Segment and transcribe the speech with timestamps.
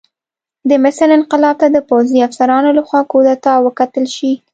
[0.69, 4.31] د مصر انقلاب ته د پوځي افسرانو لخوا کودتا وکتل شي.